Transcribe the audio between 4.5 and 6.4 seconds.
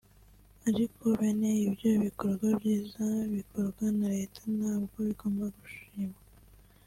nabyo bigomba gushimwa